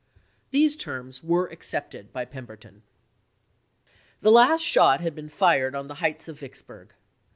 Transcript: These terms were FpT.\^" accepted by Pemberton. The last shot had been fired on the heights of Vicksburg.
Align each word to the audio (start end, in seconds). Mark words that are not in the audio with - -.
These 0.49 0.77
terms 0.77 1.21
were 1.21 1.45
FpT.\^" 1.45 1.51
accepted 1.53 2.11
by 2.11 2.25
Pemberton. 2.25 2.81
The 4.21 4.31
last 4.31 4.61
shot 4.63 4.99
had 4.99 5.13
been 5.13 5.29
fired 5.29 5.75
on 5.75 5.85
the 5.85 5.93
heights 6.01 6.27
of 6.27 6.39
Vicksburg. 6.39 6.95